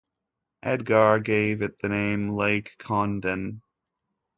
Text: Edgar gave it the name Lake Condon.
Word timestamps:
Edgar 0.63 1.19
gave 1.19 1.61
it 1.61 1.77
the 1.77 1.87
name 1.87 2.29
Lake 2.29 2.73
Condon. 2.79 3.61